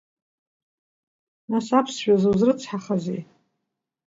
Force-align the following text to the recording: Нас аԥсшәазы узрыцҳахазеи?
Нас 1.51 1.67
аԥсшәазы 1.77 2.27
узрыцҳахазеи? 2.31 3.21